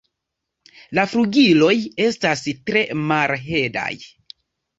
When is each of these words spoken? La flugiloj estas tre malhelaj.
La 0.99 1.03
flugiloj 1.11 1.75
estas 2.07 2.41
tre 2.71 2.83
malhelaj. 3.13 3.93